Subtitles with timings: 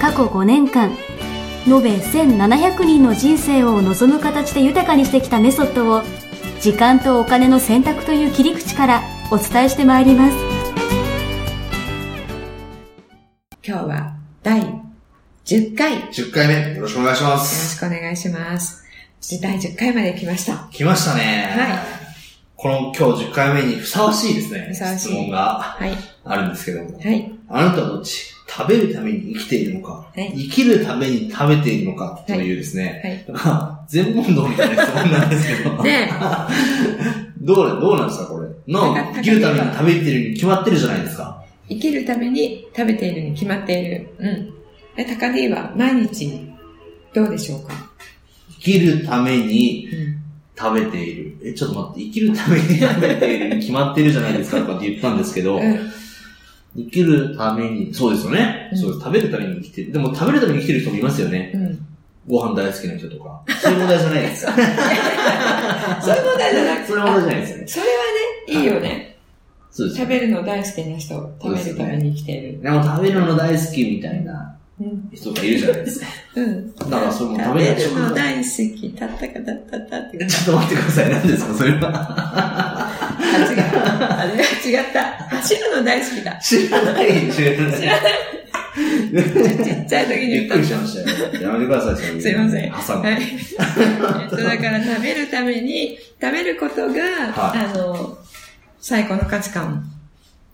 [0.00, 0.90] 過去5年間
[1.66, 6.02] 延べ1700人の人生を望む形で豊かにしてきたメソッドを
[6.60, 10.36] 時間とお金の選択という切り口からお伝えしてまいります
[13.62, 14.60] 今日は第
[15.44, 15.94] 10回。
[15.94, 17.76] よ10回目、よろしくお願いしまろす。
[17.76, 18.84] しくお願いします。
[19.42, 20.68] 第10回まで来ました。
[20.72, 21.54] 来ましたね。
[21.56, 22.00] はい
[22.56, 24.66] この今日10回目にふさわしいですね。
[24.68, 25.92] ふさわしい質問がはい。
[26.24, 26.98] あるんですけども。
[26.98, 27.32] はい。
[27.48, 28.34] あなたはどっち？
[28.52, 35.82] 食べるために生きているのか、はい生きるために食べているのかというですね、まあ、 全問答みたいな質問なんですけど。
[35.84, 36.10] ね
[37.40, 38.48] どう、どうなんですかこれ？
[38.72, 41.42] の生きるために食べてるに決まってるじゃないですか。
[41.68, 44.08] 生きるために食べているに決まっている。
[44.18, 44.50] うん。
[44.96, 46.30] で、高 D は毎日
[47.14, 47.72] どうでしょうか？
[48.58, 50.16] 生きるためにうん。
[50.58, 51.36] 食べている。
[51.42, 55.78] え、ちょっと待って、生きるために食べているに決まってるじゃないですかとかって言ったんですけど、うん。
[56.76, 58.70] 生きるために、そうですよね。
[58.72, 59.04] うんそうです。
[59.04, 59.92] 食べるために生きてる。
[59.92, 61.52] でも食べるために生きてる人もいますよね。
[61.54, 61.86] うん。
[62.28, 63.42] ご飯大好きな人とか。
[63.60, 64.46] そういう問題じゃないです。
[64.46, 64.64] そういう
[66.24, 66.86] 問題じゃなくて。
[66.86, 67.66] そういう問題じゃないですよね。
[67.66, 67.88] それは
[68.48, 69.16] ね、いいよね。
[69.70, 72.62] そうですよ食べるの大好きな人、食べるために生きている。
[72.62, 74.59] でも食べるの大好きみたいなうん。
[75.12, 76.06] 人がいるじゃないですか。
[76.36, 76.74] うん。
[76.74, 80.26] だからそれも食食べるの大好き、たったかたったったって。
[80.26, 81.10] ちょっと待ってください。
[81.10, 81.90] 何ですかそれは。
[82.32, 82.90] あ、
[83.50, 84.20] 違った。
[84.20, 85.04] あれ違った。
[85.36, 86.36] 走るの大好きだ。
[86.38, 87.30] 知らない。
[87.30, 87.80] 知らない。
[87.80, 88.00] 知ら
[89.64, 91.42] ちっちゃい時に言ったびっくりしましたよ。
[91.42, 92.20] やめてください。
[92.20, 92.72] すいません。
[92.72, 93.02] 挟む。
[93.02, 93.22] はい。
[94.22, 98.16] えっと、だから食べるために、食べることが、はいあの、
[98.78, 99.84] 最高の価値観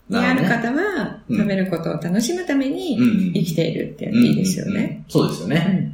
[0.09, 5.03] にある方は、うん食べることを楽しむためにうん生きているっていいですよね。
[5.09, 5.59] そうですようね。
[5.59, 5.93] ん。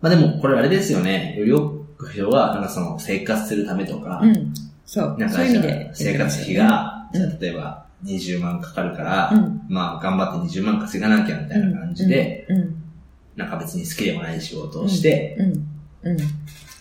[0.00, 1.34] まあでも、これあれですよね。
[1.36, 4.54] より多く人が、なんかその、生活するためとか、うん。
[4.86, 5.16] そう。
[5.18, 5.90] なんかそういう意味で。
[5.94, 9.62] 生活費、が、うん例えば20万かかるから、うん。
[9.68, 12.74] まあ頑張って20万稼がなきゃみたいな感じで、うん。
[13.34, 15.36] なんか別に好きでもない仕事をして、
[16.04, 16.10] うん。
[16.10, 16.18] うん。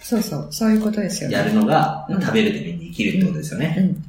[0.02, 0.48] そうそう。
[0.52, 1.36] そういうことですよね。
[1.36, 3.76] やるのが、うん食べるために生きるってことですよね。
[3.80, 4.04] うん。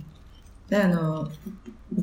[0.68, 1.30] であの、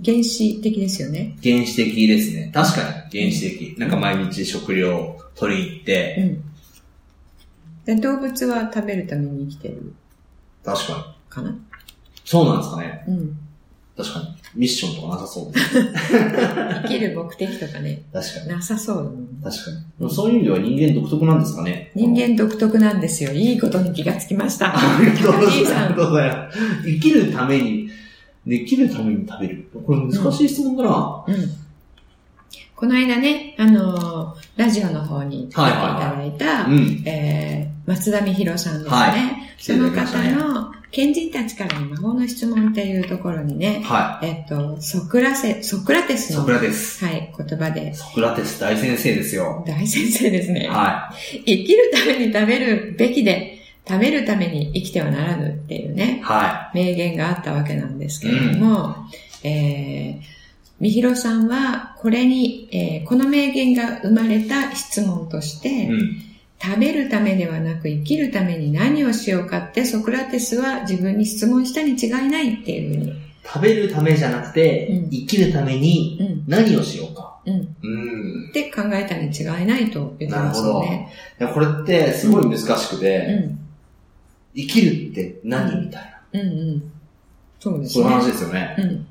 [0.03, 1.37] 原始的ですよね。
[1.43, 2.51] 原始的ですね。
[2.53, 2.81] 確か
[3.11, 3.79] に原始的。
[3.79, 7.95] なんか毎日食料を取りに行って、うん。
[7.95, 9.93] で動物は食べるために生きてる
[10.63, 11.03] 確かに。
[11.29, 11.55] かな
[12.23, 13.03] そうなんですかね。
[13.07, 13.37] うん。
[13.95, 14.25] 確かに。
[14.55, 15.75] ミッションとかなさそうです。
[16.83, 18.47] 生きる目的とかね、確かに。
[18.49, 19.27] なさそうだもん。
[19.43, 20.09] 確かに。
[20.09, 21.91] そういう意味では人間独特なんですかね。
[21.93, 23.31] 人間独特なんですよ。
[23.31, 24.73] いいことに気がつきました。
[24.75, 25.29] ありがと
[26.03, 26.57] うございます。
[26.85, 27.84] 生きるために、
[28.45, 29.69] で生きるために食べる。
[29.85, 31.25] これ難しい質問だな。
[31.27, 31.35] うん。
[32.75, 37.03] この間ね、あのーラジオの方に出ていただいた、うん。
[37.05, 38.95] えー、松田美弘さんですね。
[38.95, 46.17] はいその方の、賢人たちからの魔法の質問っていうところにね、はえっと、ソクラセ、ソクラテい。
[46.17, 47.03] スの、ソクラテス。
[47.03, 49.63] はい、言葉で、ソクラテス大先生ですよ。
[49.67, 50.69] 大先生ですね。
[50.69, 51.11] は
[51.45, 53.54] 生きるために食べるべきで、
[53.87, 55.95] 食べるために生きてはならぬっていうい。
[55.95, 58.95] ね、は名言があったわけなんですけれども、
[59.43, 60.35] えー、
[60.79, 65.89] みひろさんは、これに、えーこの名言が生まれた質問として、い。
[65.89, 66.21] うん。
[66.61, 73.13] 食べるためではなく生きるために何をしようかってソクラテスは自分に質問したに違いないっていうふうに。
[73.43, 77.39] 食べるためじゃなくて、うん生きるためにうん、何をしようか。
[77.45, 77.53] うん。
[77.53, 78.49] うん。
[78.49, 81.13] って考えたに違いないと言ってますよね。
[81.39, 83.64] いやこれってすごい難しくて、うん。
[84.55, 86.39] 生きるって何みたいな。
[86.41, 86.91] うんうん。
[87.59, 88.03] そうですね。
[88.03, 88.75] そういう話ですよね。
[88.79, 89.07] うん。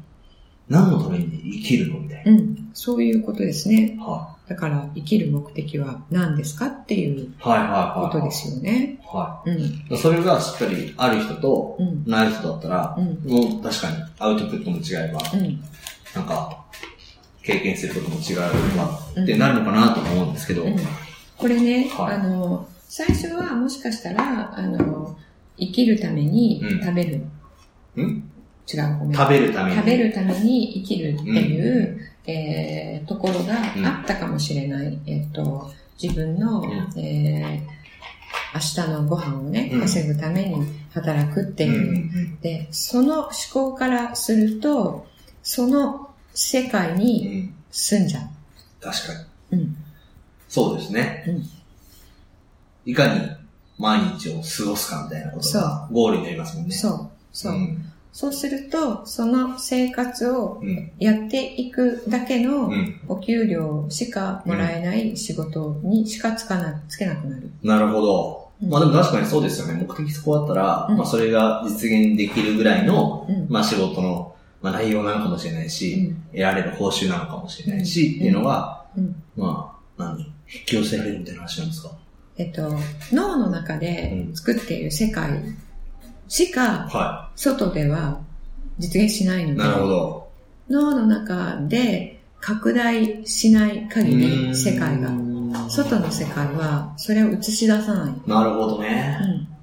[0.69, 1.27] 何のために
[1.62, 2.70] 生きるのみたいうん。
[2.73, 3.94] そういうことですね。
[3.99, 4.05] な。
[4.05, 7.35] はだから、生きる目的は何ですかっていうい。
[7.38, 8.12] はいはいはい。
[8.12, 8.99] ことですよね。
[9.05, 9.58] はうん。
[9.58, 9.99] い。
[9.99, 12.05] それがしっかりある人とうん。
[12.06, 13.31] ない人だったら、うん。
[13.31, 15.62] もう確かにアウトプットも違えば、うん。
[16.14, 16.64] なんか、
[17.43, 18.41] 経験することも違う
[18.79, 20.76] わうんってなるのかなと思うんですけど、うん
[21.37, 25.17] これね、はいあの、最初はもしかしたら、あの、
[25.59, 27.17] 生きるためにうん食べる。
[28.03, 28.31] ん？
[28.73, 29.17] 違う、ごめん。
[29.17, 29.77] 食べるために？
[29.77, 33.55] 食べるために生きるっていう、えーところが
[33.99, 34.99] あったかもしれない。
[35.06, 35.71] えっと、
[36.03, 37.75] 自分の、うんえー
[38.55, 42.39] 明日のご飯をねう、ん稼ぐために働くってうんいう。
[42.41, 45.06] で、その思考からすると、
[45.43, 48.23] その世界うんうにん住んじゃう。
[48.81, 49.12] 確か
[49.53, 49.59] に。
[49.59, 49.77] うん。
[50.49, 51.25] そうですね。
[51.27, 51.43] うん。
[52.87, 53.21] いかに
[53.79, 56.75] 毎日を過ごすかみたいなことがゴールになりますもんね。
[56.75, 57.11] そう。
[57.32, 57.53] そう。
[57.53, 60.62] うん、そうすると、その生活を
[60.99, 62.71] やっていくだけの
[63.09, 67.50] お給料しかもらえない仕事にしかつかな、つけなくなる。
[67.62, 68.44] なるほど。
[68.62, 69.75] まあでも確かにそうですよね。
[69.75, 78.87] 目的そこだったら、うん、まあそれが実現できるぐらいの、うん、まあ仕事の、まあ、内容なのかもしれないし、うん、得られる報酬なのかもしれないし、っていうのは、
[79.37, 80.20] まあ、何？
[80.20, 81.91] 引き寄せられるみたいな話なんですか？
[82.36, 82.76] えっと、
[83.12, 85.40] 脳の中で作っている世界
[86.28, 88.20] しか、外では
[88.78, 90.28] 実現しないので、なるほど。
[90.69, 95.10] 脳の中で拡大しない限り世界が、
[95.69, 98.28] 外の世界はそれを映し出さない。
[98.28, 99.19] なるほどね。
[99.48, 99.54] うん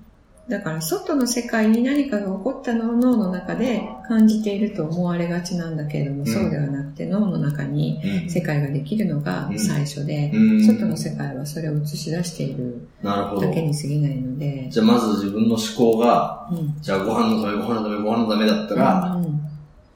[0.52, 14.68] だから外の世界に何かが起こったのを脳の中で感じていると思われがちなんだけれども、うん、そうではなくて脳の中に世界ができるのが最初で、うん、外の世界はそれを映し出しているだけに過ぎないので。
[14.70, 19.24] じゃあまず自分の思考が、うん、じゃあご飯のため、ご飯のため、ご飯のためだったら、うん。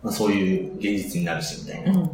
[0.04, 2.10] まあ、そういう現実になるしみたいな。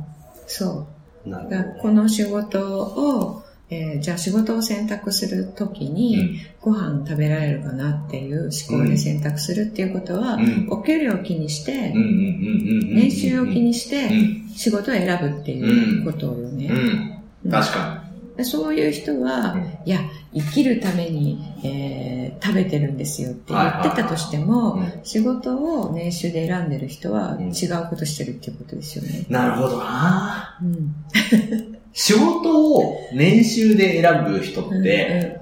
[0.48, 0.88] そ
[1.26, 1.30] う。
[1.30, 10.38] なるほど、この仕事をえー、じゃあ仕事を選択するときに、ご飯食べられるかなっていう思考で選択するっていうことは、
[10.70, 14.10] お給料を気にして、年収を気にして、
[14.54, 17.24] 仕事を選ぶっていうことよね。
[17.50, 18.04] 確か
[18.38, 18.44] に。
[18.44, 20.00] そういう人は、いや、
[20.34, 29.26] 生きるために、えー、食べてるんですよって言ってたとしても、仕事を年収で選んでる人は違うことしてるっていうことですよね。
[29.30, 35.40] なるほどな、うん仕事を年収で選ぶ人って、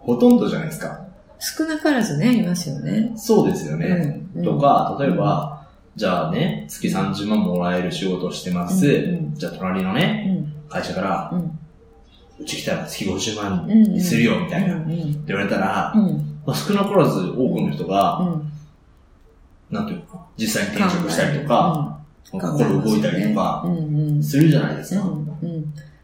[0.00, 1.06] ほとんどじゃないですか。
[1.38, 3.12] 少なからずね、いますよね。
[3.16, 4.20] そうですよね。
[4.44, 5.66] とか、例えば、
[5.96, 8.86] じゃあね、月30万もらえる仕事をしてます。
[9.34, 11.42] じゃあ隣のね、会社から、
[12.38, 14.92] うち来たら月50万にするよ、みたいな、って
[15.26, 15.94] 言われたら、
[16.46, 18.40] まあ、少なからず多くの人が、
[19.70, 21.98] なんていうか、実際に転職したりとか、
[22.30, 23.64] 心動いたりとか、
[24.22, 25.04] するじゃないですか。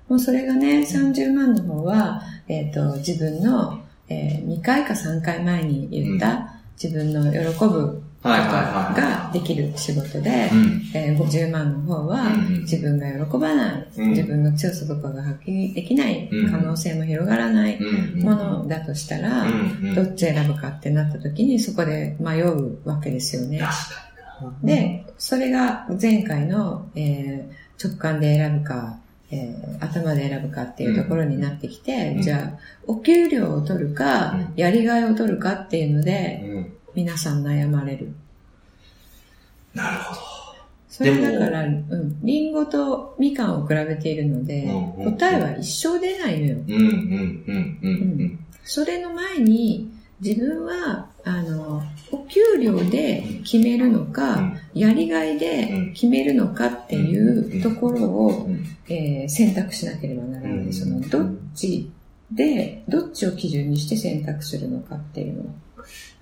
[0.08, 10.50] もうそれがね、30万の方は、えっ、ー、と、自分の、えー、2回か3回前に言った、自分の喜ぶことができる仕事で、
[10.94, 12.30] えー、50万の方は
[12.62, 17.78] 自分が喜ばない、うん、自分の強さとかが発揮できない、可能性も広がらない
[18.16, 19.46] ものだとしたら、
[19.94, 23.60] どっち選ぶかってなった時にそこで迷うわけですよね。
[24.62, 28.98] で、それが前回の、えー、直感で選ぶか、
[29.30, 38.14] えー、頭で選ぶかっていうところになってきて、うん、じゃあ、お給料を取るか、うん、やりがいを取るかっていうので、うん、皆さん悩まれる。
[39.74, 40.20] なるほど。
[40.88, 46.56] それだから、うん、リンゴとみかんを比べているので、答えは一生出ないのよ。
[46.66, 47.78] うんうんうん。
[47.82, 47.88] う
[48.24, 58.48] ん、それの前に、自分は、あの、お給料で決めるのか、やりがいで決めるのかっていうところを、
[58.88, 60.72] えー、選択しなければならない。
[60.72, 61.90] その、どっち
[62.32, 65.44] で、どっちを基準にして選択するのかっていうの。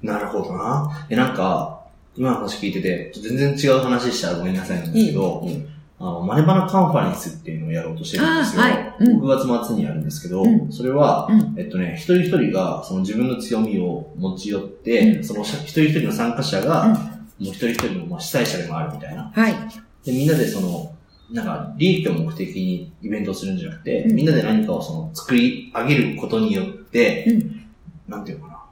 [0.02, 1.06] なるほどな。
[1.08, 5.66] え、なんか、今の話聞いてて、全然違う話したらごめんなさいなんですけど、いいいい
[5.98, 8.62] あの、マネバナカンファレンスっていうのをやろうとしてるんですよ。
[8.62, 8.94] はい。
[9.00, 16.94] うん、6月末にやるんですけど、うん、それは、うん、えっとね、一人一人がその自分の強みを持ち寄って、その一人一人の参加者が、も
[17.40, 19.32] う一人一人の主催者でもあるみたいな。
[19.34, 19.54] はい。
[20.04, 20.92] で、みんなでその、
[21.32, 27.26] なんか、利益を目的にイベントをするんじゃなくて、みんなで何かをその作り上げることによって、
[28.06, 28.62] なんていうのかな。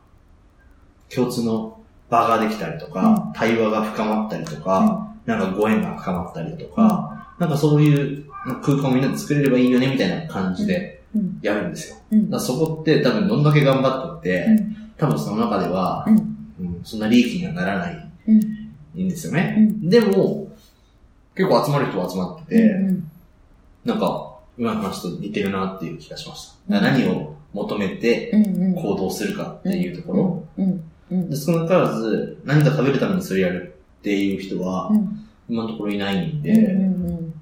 [1.13, 8.27] 共通の場ができたりとか、対話が深まったりとか、なんかご縁が深まったりとか、なんかそういう
[8.63, 11.03] 空間をみんなで作れればいいよねみたいな感じで
[11.43, 11.97] やるんですよ。
[12.13, 16.11] うん、だそこって多分どんだけ頑張ったって、うん、多分その中では、う
[16.63, 17.95] ん、そんな利益にはならない
[18.33, 19.09] ん。
[19.09, 19.73] ですよね。
[19.83, 20.49] でも、
[21.35, 22.75] 結構集まる人は集まってて、
[23.85, 26.81] なんか今の話と似てるなっていう気がしました。
[26.81, 28.31] 何を求めて
[28.77, 30.69] 行動するかっていうところ。
[31.11, 34.91] で少なからず何か食べるためにそれやるっていう人は、
[35.49, 36.53] 今のところいないんで、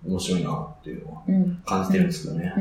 [0.06, 1.22] 面白いなっていうのは
[1.64, 2.52] 感じてるんですけどね。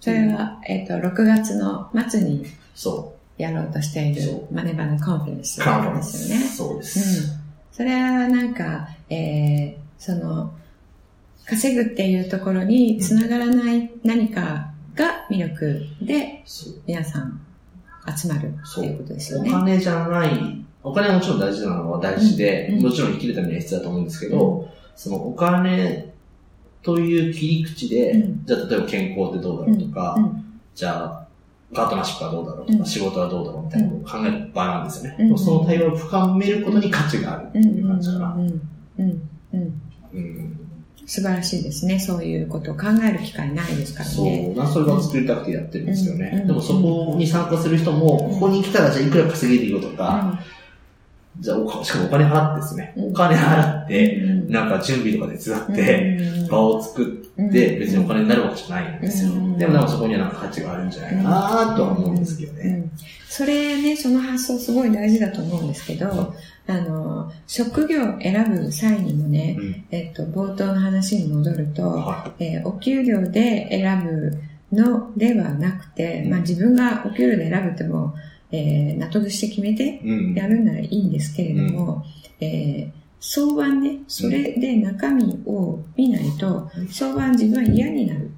[0.00, 2.44] それは、えっ、と、6月の末に
[3.38, 5.60] やろうとしているマネバのコンフェレンス。
[5.60, 6.44] なんですよね。
[6.44, 7.38] そうです。
[7.72, 10.52] それはなんか、えー、その、
[11.46, 16.44] 稼ぐっていうところにつながらない何かが魅力で、
[16.86, 17.40] 皆さん
[18.16, 19.50] 集まるっていうことですよね。
[19.50, 26.12] お金じゃないお金はもちろん大事なのは大事で、うん、もちろん生きるためには必要だと思うんですけど、うん、そのお金
[26.82, 30.24] という切り口で、うん、じゃあ例えば健康ってどうだろうとか、うん。
[30.24, 31.26] うん、じゃあ、
[31.74, 35.36] パートナーシップはどうだろうとか、仕事はどうだろうみたいなことを考える場なんですよね。
[35.36, 38.36] その対話を深めることに価値があるっていう感じかな。
[41.06, 41.98] 素晴らしいですね。
[41.98, 44.54] そういうことを考える機会ないですからね。
[44.56, 44.66] そう。
[44.66, 46.44] それが作りたくてやってるんですよね。
[46.46, 50.40] でもそこに参加する人も、ここに来たらじゃあいくら稼げるよとか、
[51.40, 52.94] じゃあ、しかもお金払ってですね。
[52.96, 57.06] お金払って、なんか準備とか手伝って、場を作っ
[57.50, 59.32] て、別にお金になるわけじゃないんですよ。
[59.58, 62.88] でもなんかそこにはなんか価値があるんじゃないかなとは思うんですけどね。
[63.28, 66.34] それね、その発想すごい大事だと思うんですけど、
[66.66, 69.58] あの、職業を選ぶ際にもね、
[69.90, 74.38] えっと、冒頭の話に戻ると、えお給料で選ぶ
[74.74, 78.14] のではなくて、まあ自分がお給料で選ぶっても、
[78.50, 80.00] えー、納得して決めて
[80.34, 82.04] やるならいいんですけれども、
[82.40, 88.30] うん、えー、相場ね、それで中身を見ないと、相場自分は嫌になる。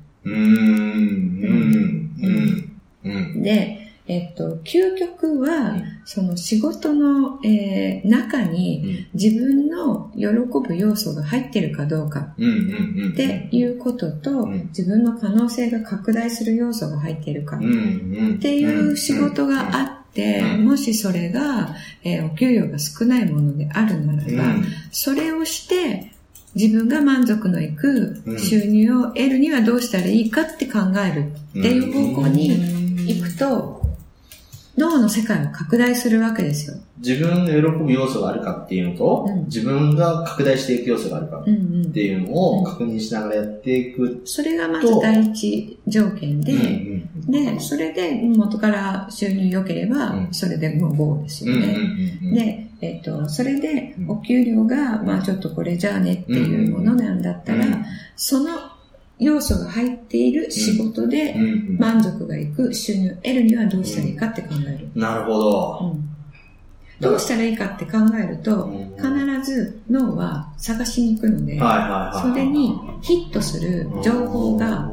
[3.42, 12.20] で、えっと、究極は、その仕事の、えー、中に自分の喜ぶ要素が入ってるかどうか。
[12.20, 12.36] っ
[13.16, 17.56] ていうことと、自分の可能性が拡大する要素が入っているか。
[17.56, 17.60] っ
[18.38, 20.05] ていう仕事があって、
[20.58, 26.12] もしそれが、えー、お給料が少ないものであるならば、それをして
[26.54, 32.48] 自分が満足のいく収入を得るにはどうしたらいいかって考えるっていう方向に
[33.06, 33.75] 行くと、
[34.76, 36.76] 脳の世界を拡大するわけですよ。
[36.98, 44.22] 自分の喜ぶ要素があるかっていうのと、うん、自分が拡大していく要素があるかっていうのを確認しながらやっていく。
[44.24, 51.76] それがまず第一条件で、うんうん、で、それで元から収入良ければ、それでもう GO ですよね。
[52.34, 57.64] で、えっ、ー、と、それでお給料が、まあちょっとこれじゃあねっていうものなんだったら、
[58.14, 58.50] その
[59.18, 61.34] 要素が入っている仕事で
[61.78, 64.88] 満足がいく収入を得るにはどうしたらいいかって考える。
[64.94, 65.78] なるほど。
[65.94, 66.16] うん
[66.98, 69.10] どうしたらいいかって考えると、必
[69.44, 71.58] ず脳は探しに行くので、
[72.22, 74.90] それにヒットする情報が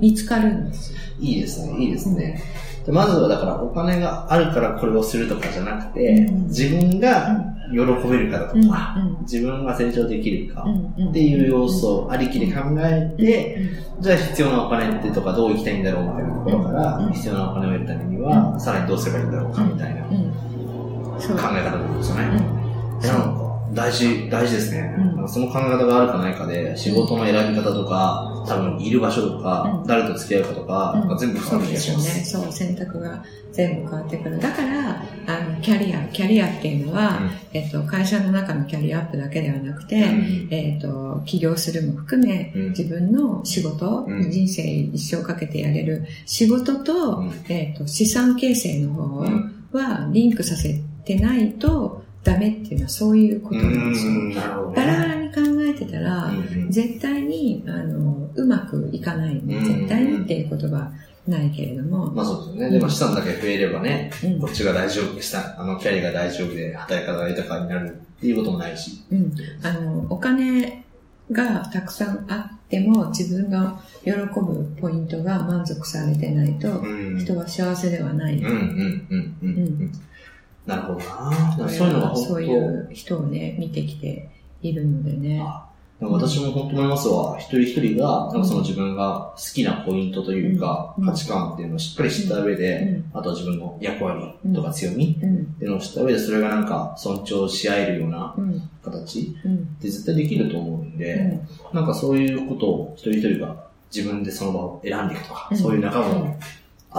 [0.00, 2.42] 見つかるんですいいですね、いいですね。
[2.86, 7.78] でまずはだからお金があるからこれをするとかじゃなくて、自分が喜
[8.08, 10.64] べるかだとか、自分が成長できるか
[11.10, 13.58] っていう要素ありきで考えて、
[14.00, 22.22] じゃあ必要なお金ってとかどう生きたいんだろうみたいなところから、必要なお金を得るためには、さらにどうすればいいんだろうかみたいな考え方なんですよね。
[23.02, 24.94] なんか大事、大事ですね。
[25.18, 31.40] うん、その考え方があるかないかで、仕事の選び方とか、多分いる場所とか、うん、誰と付き合うかとか、うん、全部。
[31.40, 32.02] そうですよね。
[32.24, 33.22] そう、選択が
[33.52, 34.38] 全部変わってくる。
[34.38, 37.20] だから、あの、キャリア、キャリアっていうのは、
[37.52, 39.96] えっと、会社の中のキャリアアップだけではなくて、
[40.50, 49.24] えっと、起業するも含め、自分の仕事、人生一生かけてやれる仕事と、えっと、資産形成の方
[49.72, 54.72] はリンクさせてないと、ダメっていうのはそういうことなんですよ。
[54.74, 56.30] バラバラに考えてたら、
[56.68, 59.40] 絶対に、あの、うまくいかない。
[59.46, 60.90] 絶対にっていう言葉
[61.26, 62.10] ないけれども。
[62.10, 62.70] まあそうですよね。
[62.70, 64.10] でも資産だけ増えればね、
[64.40, 65.60] こっちが大丈夫でした。
[65.60, 69.02] あの、キャリアが大丈夫で、働き方が豊かになるっていうこともないし。
[69.10, 69.32] うん。
[69.62, 70.84] あの、お金
[71.32, 76.82] がたくさんあっても、自分が喜ぶポイントが満足されてないと、
[77.18, 78.38] 人は幸せではない。
[78.38, 79.92] うん、うん、うん、うん。
[80.70, 81.68] なるほどな。
[81.68, 84.30] そういうのがそういう人をね、見てきて
[84.62, 85.44] いるのでね。
[86.02, 87.36] 私も本当思いますわ。
[87.38, 94.22] 一人一人が、なんかその自分が好きなポイントというか、価値観っていうのをしっかり知った上で、あとは自分の役割
[94.54, 98.34] とか強みっていうのを知った上で、それがなんか尊重し合えるような
[98.82, 99.36] 形
[99.80, 101.38] で絶対できると思うんで、
[101.74, 106.34] なんかそういうことを一人一人が自分でその場を選んでいくとか、そういう仲間を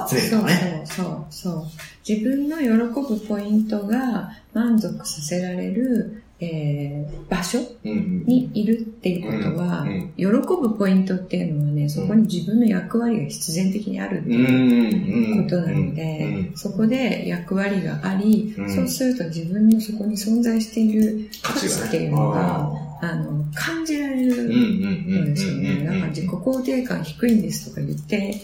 [0.08, 0.82] 集めるとかね。
[0.86, 1.66] そうそうそう。
[2.08, 9.86] 自分の喜ぶポイントが満足させられる、えー、場所にいるっていうことは、
[10.18, 25.84] 喜ぶポイントっていうのはね、そこに自分の役割が必然的にあるっていうことなので、そこで役割があり、そうすると自分のそこに存在している価値っていうのが、あの、感じられるんですよね。
[25.84, 28.36] なんか自己肯定感低いんですとか言って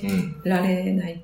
[0.43, 1.21] られない。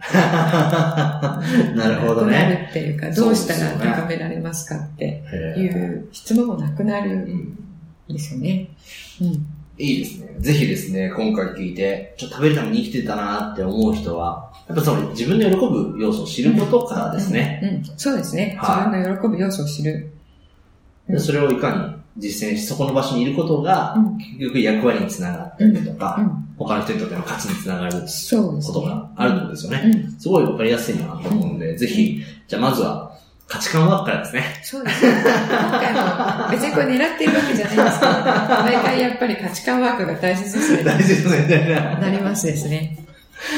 [1.75, 2.31] なるほどね。
[2.31, 5.23] なるっていうか、どうしたら高められますかって
[5.57, 7.57] いう質問もなくなるん
[8.07, 8.69] ですよね。
[9.19, 9.45] うん。
[9.79, 10.35] いいですね。
[10.37, 17.59] ぜひですね、今回聞いて、ちょっと食べるために生きてたなって思う人は、やっぱその自分の喜ぶ要素を知ることからですね。
[17.63, 20.11] うん、うん、そうですね、自分の喜ぶ要素を知る。
[21.17, 23.95] それをいかに実践し、そこの場所にいることが、
[24.37, 26.19] 結局役割につながったりとか、
[26.57, 30.09] 他の人にとっての価値につながることがあるってことですよね。
[30.19, 33.11] すごいわかりやすいなと思うので、ぜひ、じゃあまずは、
[33.47, 34.43] 価値観ワークからですね。
[34.63, 35.11] そうですね。
[35.21, 40.83] 今回も別にこれ狙ってるわけじゃないんですけど、毎回やっぱり価値観ワークが大切ですね。
[40.83, 41.97] 大事ですね。
[42.01, 42.97] なりますですね。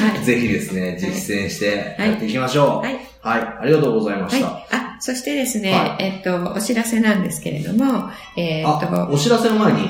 [0.01, 0.25] はい。
[0.25, 2.85] ぜひですね、実践してやっていきましょう。
[2.85, 2.95] はい。
[3.21, 3.57] はい。
[3.62, 4.47] ありがとうございました。
[4.47, 4.84] はい。
[5.12, 9.89] あ、そしてですね、はい、えっと、お知らせなんですけれども、えー、っと、お知らせの前に、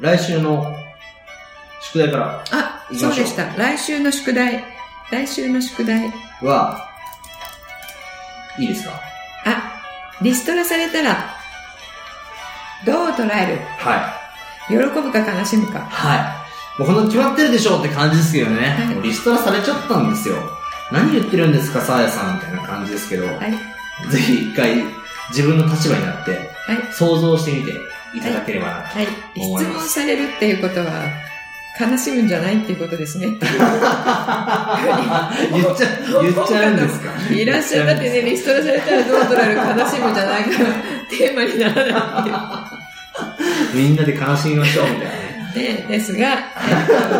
[0.00, 0.72] 来週の
[1.80, 3.44] 宿題からあ、そうでした。
[3.56, 4.64] 来週の宿題。
[5.10, 6.86] 来週の宿題は、
[8.58, 8.92] いいですか？
[9.46, 9.80] あ、
[10.20, 11.34] リストラされたら、
[12.84, 13.58] どう捉える？
[13.78, 14.14] は
[14.68, 14.72] い。
[14.72, 15.80] 喜ぶか悲しむか。
[15.80, 16.16] は
[16.78, 16.80] い。
[16.80, 18.68] もうこの決まってるでしょうって感じですけどね。
[18.68, 20.36] はい、リストラされちゃったんですよ。
[20.92, 23.26] 何言ってるんですか、さあやさんみたいな感じですけど。
[23.26, 23.36] はい。
[24.10, 24.82] ぜひ一回
[25.30, 26.36] 自分の立場になって、は
[26.74, 26.92] い。
[26.92, 27.72] 想像してみて
[28.14, 28.82] いただければな
[29.34, 29.98] と思います。
[29.98, 30.04] はい。
[30.04, 31.04] 質問されるっていうことは、
[31.80, 33.26] 悲しむんじゃないっていうことですね。
[33.38, 33.40] 言っ
[35.76, 35.86] ちゃ、
[36.22, 37.10] 言っちゃうんですか？
[37.32, 37.86] いらっしゃる。
[37.86, 40.48] だってね、リストラされたらどう捉える悲しむじゃないか
[41.10, 41.90] テーマにならな
[43.72, 45.08] い みんなで悲しみましょうみたいな
[45.54, 45.86] ね。
[45.88, 46.36] ですが、えっ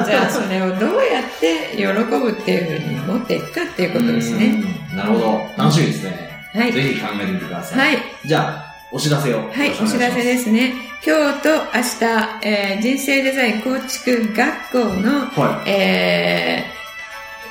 [0.05, 4.63] と、じゃあそれをどうやって喜ぶっていうふうに持っていくかっていうことですね。
[4.95, 5.51] なるほど。
[5.57, 6.28] 楽しみですね。
[6.59, 6.73] はい。
[6.73, 7.95] ぜひ考えてみてください。
[7.95, 8.05] はい。
[8.25, 9.39] じゃあ、お知らせを。
[9.51, 10.73] はい、お知らせですね。
[11.07, 16.65] 今日と明日、えー、人生デザイン構築学校の、はい、え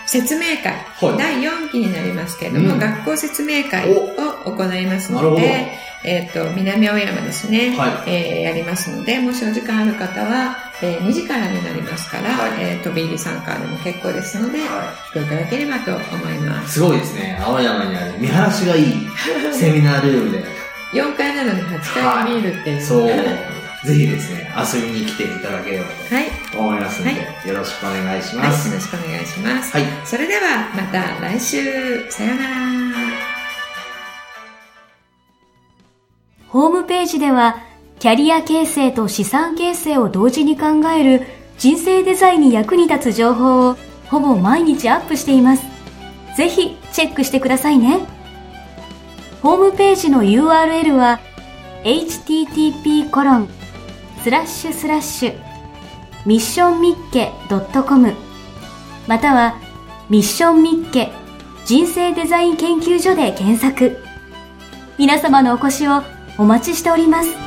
[0.06, 4.10] ー、説明会、はい、第4期になりますけれども、うん、学校説明会を
[4.46, 5.72] 行いますので、
[6.04, 16.74] えっ、ー、と、南青山ですね、はい、えー、やりますので、もしお時間ある方は、えー、2時からになりますから、はい、えー、飛び入り参加でも結構ですので、はい、来ていただければと思います。
[16.74, 17.40] すごいですね。
[17.42, 19.08] 青山にある見晴らしがいい
[19.54, 20.44] セミナールームで。
[20.94, 23.08] 4階なのに8階に見るっていう、そう。
[23.86, 25.86] ぜひですね、遊びに来ていただければ
[26.52, 28.76] と思いますので、はい、よろしくお願いします、はい。
[28.76, 29.72] よろしくお願いします。
[29.72, 29.84] はい。
[30.06, 32.56] それではまた来週、さようなら。
[36.48, 37.67] ホームページでは、
[38.00, 41.26] キャリア形成と資産形成を同時に考える
[41.58, 45.66] 人生デザインに役に立つ情報をほぼ毎日アップしています。
[46.38, 48.06] ぜひチェックしてくださいね。
[49.42, 51.20] ホームページの URL は
[51.84, 53.50] http コロン
[54.24, 55.40] スラッシュスラッシュ
[56.26, 58.14] ミッションミッケ .com
[59.08, 59.56] または
[60.10, 61.12] ミッションミッケ
[61.66, 63.98] 人生デザイン研究所で検索
[64.98, 66.02] 皆様のお越しを
[66.38, 67.47] お待ちしております。